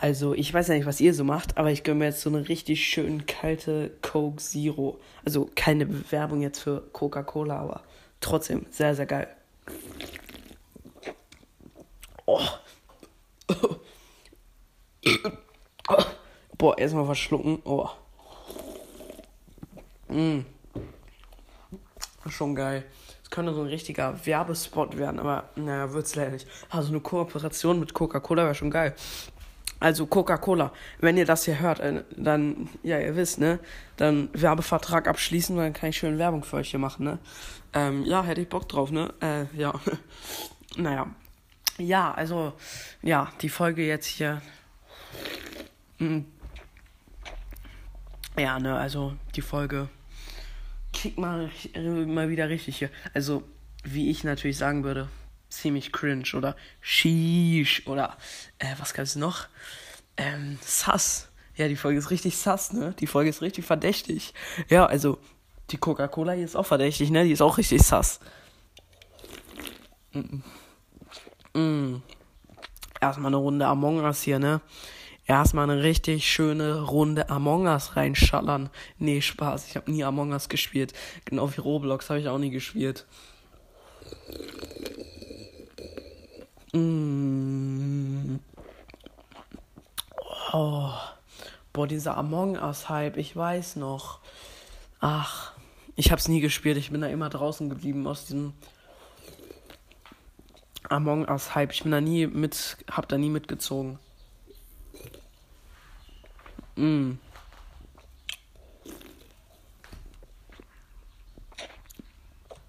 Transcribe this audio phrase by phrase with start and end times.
[0.00, 2.30] Also, ich weiß ja nicht, was ihr so macht, aber ich gönne mir jetzt so
[2.30, 4.98] eine richtig schön kalte Coke Zero.
[5.26, 7.82] Also, keine Bewerbung jetzt für Coca-Cola, aber
[8.18, 9.28] trotzdem sehr, sehr geil.
[12.24, 12.40] Oh.
[16.56, 17.58] Boah, erstmal verschlucken.
[17.64, 17.90] Oh.
[20.08, 20.46] Mm.
[22.30, 22.84] Schon geil.
[23.22, 26.48] Es könnte so ein richtiger Werbespot werden, aber naja, wird's leider nicht.
[26.70, 28.94] Also eine Kooperation mit Coca-Cola wäre schon geil.
[29.80, 33.58] Also Coca-Cola, wenn ihr das hier hört, äh, dann, ja, ihr wisst, ne?
[33.96, 37.18] Dann Werbevertrag abschließen, dann kann ich schön Werbung für euch hier machen, ne?
[37.72, 39.12] Ähm, ja, hätte ich Bock drauf, ne?
[39.20, 39.72] Äh, ja.
[40.76, 41.06] naja.
[41.78, 42.52] Ja, also,
[43.00, 44.42] ja, die Folge jetzt hier.
[45.98, 46.20] Mm.
[48.38, 49.88] Ja, ne, also die Folge
[50.92, 51.50] kickt mal,
[52.06, 52.90] mal wieder richtig hier.
[53.14, 53.42] Also,
[53.84, 55.08] wie ich natürlich sagen würde,
[55.50, 58.16] ziemlich cringe oder sheesh oder
[58.58, 59.48] äh, was gab's noch?
[60.16, 61.28] Ähm, sass.
[61.56, 62.94] Ja, die Folge ist richtig sass, ne?
[63.00, 64.32] Die Folge ist richtig verdächtig.
[64.68, 65.18] Ja, also
[65.70, 67.24] die Coca-Cola hier ist auch verdächtig, ne?
[67.24, 68.20] Die ist auch richtig sass.
[70.12, 70.40] Mm.
[71.52, 72.02] Mm.
[73.00, 74.60] Erstmal eine Runde Among Us hier, ne?
[75.26, 78.68] Erstmal eine richtig schöne Runde Among Us reinschallern.
[78.98, 79.68] Nee, Spaß.
[79.68, 80.92] Ich habe nie Among Us gespielt.
[81.24, 83.06] Genau wie Roblox habe ich auch nie gespielt.
[86.72, 88.38] Mm.
[90.52, 90.92] Oh.
[91.72, 94.18] Boah, dieser Among Us-Hype, ich weiß noch.
[95.00, 95.52] Ach,
[95.96, 98.52] ich hab's nie gespielt, ich bin da immer draußen geblieben aus diesem
[100.88, 101.72] Among Us-Hype.
[101.72, 103.98] Ich bin da nie mit, hab da nie mitgezogen.
[106.74, 107.12] Mm.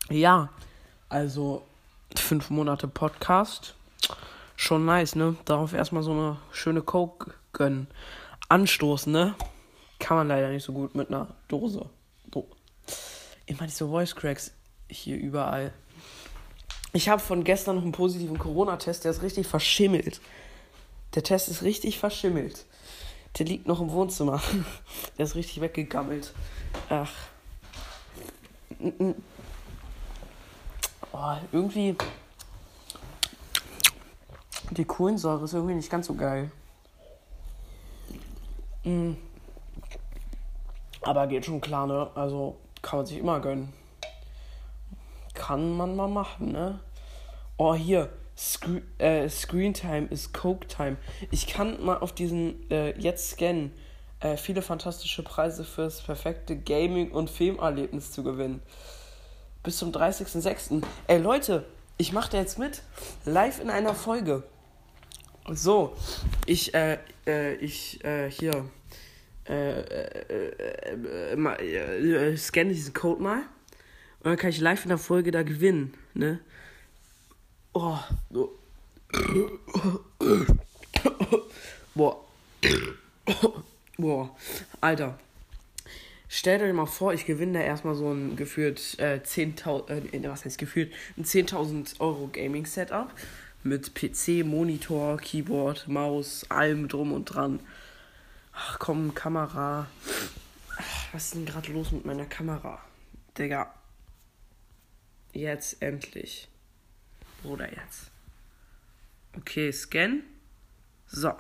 [0.10, 0.50] Ja,
[1.10, 1.64] also
[2.16, 3.76] fünf Monate Podcast
[4.72, 5.36] schon nice, ne?
[5.44, 7.88] Darauf erstmal so eine schöne Coke gönnen.
[8.48, 9.36] Anstoßen, ne?
[10.00, 11.90] Kann man leider nicht so gut mit einer Dose.
[12.34, 12.48] So.
[13.48, 14.54] Immer diese Voice Cracks
[14.88, 15.74] hier überall.
[16.94, 20.22] Ich habe von gestern noch einen positiven Corona-Test, der ist richtig verschimmelt.
[21.16, 22.66] Der Test ist richtig verschimmelt.
[23.40, 24.42] Der liegt noch im Wohnzimmer.
[25.18, 26.34] Der ist richtig weggegammelt.
[26.90, 27.12] Ach.
[31.12, 31.98] Oh, irgendwie
[34.82, 36.50] die Kohlensäure ist irgendwie nicht ganz so geil.
[38.84, 39.12] Mm.
[41.04, 42.10] Aber geht schon klar, ne?
[42.16, 43.72] Also kann man sich immer gönnen.
[45.36, 46.80] Kann man mal machen, ne?
[47.58, 48.10] Oh, hier.
[48.36, 50.98] Screen, äh, Screen Time ist Coke Time.
[51.30, 53.72] Ich kann mal auf diesen äh, jetzt scannen.
[54.20, 58.64] Äh, viele fantastische Preise fürs perfekte Gaming- und Filmerlebnis zu gewinnen.
[59.62, 60.82] Bis zum 30.06.
[61.06, 61.66] Ey Leute,
[62.00, 62.82] ich mache da jetzt mit.
[63.26, 64.42] Live in einer Folge.
[65.54, 65.98] So,
[66.46, 66.98] ich, äh,
[67.28, 68.66] äh, ich, äh, hier,
[69.48, 70.94] äh, äh,
[71.34, 73.40] äh, äh, scanne diesen Code mal.
[74.20, 76.40] Und dann kann ich live in der Folge da gewinnen, ne?
[77.74, 77.98] Oh,
[78.30, 78.58] so.
[81.96, 82.24] Boah.
[83.98, 84.36] Boah,
[84.80, 85.20] Alter.
[86.30, 90.46] Stellt euch mal vor, ich gewinne da erstmal so ein gefühlt äh, 10.000, äh, was
[90.46, 93.14] heißt gefühlt, ein 10.000 Euro Gaming Setup
[93.64, 97.60] mit PC, Monitor, Keyboard, Maus, allem drum und dran.
[98.54, 99.88] Ach komm, Kamera.
[101.12, 102.82] Was ist denn gerade los mit meiner Kamera?
[103.38, 103.74] Digga.
[105.34, 106.48] Jetzt endlich.
[107.44, 108.12] Oder jetzt.
[109.38, 110.24] Okay, scan.
[111.08, 111.34] So.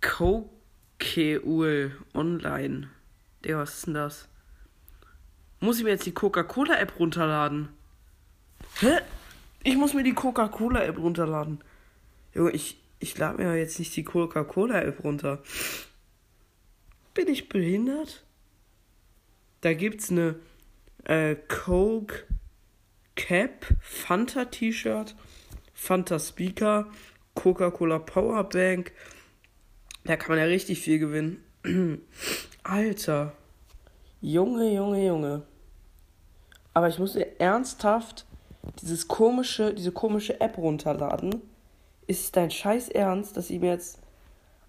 [0.00, 2.90] Cokeul online.
[3.44, 4.28] Digga, was ist denn das?
[5.60, 7.68] Muss ich mir jetzt die Coca-Cola-App runterladen?
[8.80, 8.98] Hä?
[9.64, 11.62] Ich muss mir die Coca-Cola-App runterladen.
[12.34, 15.42] Junge, ich, ich lade mir jetzt nicht die Coca-Cola-App runter.
[17.14, 18.24] Bin ich behindert?
[19.60, 20.36] Da gibt's eine
[21.04, 22.24] äh, Coke
[23.14, 25.14] Cap, Fanta T-Shirt,
[25.74, 26.90] Fanta Speaker,
[27.34, 28.92] Coca-Cola Powerbank.
[30.04, 31.44] Da kann man ja richtig viel gewinnen.
[32.64, 33.34] Alter.
[34.20, 35.42] Junge, Junge, Junge.
[36.74, 38.26] Aber ich muss ernsthaft
[38.80, 41.42] dieses komische, diese komische App runterladen.
[42.06, 43.98] Ist dein Scheiß Ernst, dass ich mir jetzt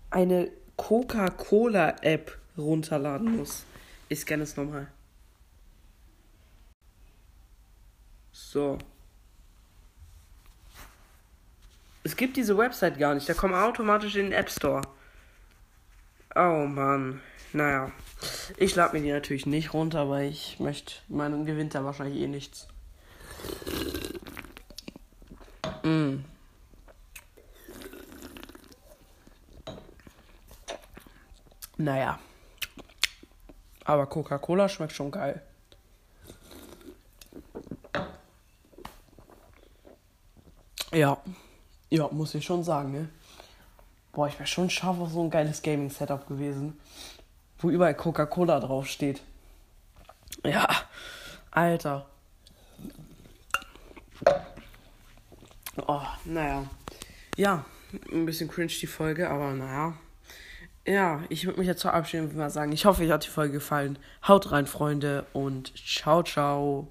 [0.09, 3.65] eine Coca-Cola-App runterladen muss?
[4.09, 4.87] Ich scanne es nochmal.
[8.31, 8.77] So.
[12.03, 13.29] Es gibt diese Website gar nicht.
[13.29, 14.81] Da kommen automatisch in den App Store.
[16.35, 17.21] Oh Mann.
[17.53, 17.91] Naja.
[18.57, 20.95] Ich lade mir die natürlich nicht runter, weil ich möchte.
[21.07, 22.67] Man gewinnt da wahrscheinlich eh nichts.
[25.83, 26.23] Mm.
[31.77, 32.19] Naja.
[33.85, 35.41] Aber Coca-Cola schmeckt schon geil.
[40.93, 41.17] Ja.
[41.89, 43.09] Ja, muss ich schon sagen, ne?
[44.11, 46.79] Boah, ich wäre schon scharf auf so ein geiles Gaming-Setup gewesen.
[47.57, 49.21] Wo überall Coca-Cola draufsteht.
[50.45, 50.67] Ja.
[51.51, 52.05] Alter.
[55.77, 56.65] Oh, naja.
[57.35, 57.65] Ja,
[58.11, 59.93] ein bisschen cringe die Folge, aber naja.
[60.85, 63.53] Ja, ich würde mich jetzt verabschieden und mal sagen, ich hoffe, euch hat die Folge
[63.53, 63.97] gefallen.
[64.27, 66.81] Haut rein, Freunde, und ciao, ciao.